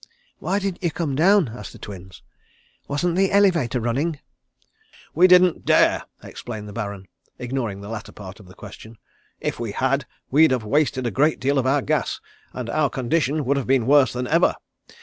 [0.39, 2.23] "Why didn't you come down?" asked the Twins,
[2.87, 4.17] "wasn't the elevator running?"
[5.13, 7.05] "We didn't dare," explained the Baron,
[7.37, 8.97] ignoring the latter part of the question.
[9.39, 12.19] "If we had we'd have wasted a great deal of our gas,
[12.51, 14.55] and our condition would have been worse than ever.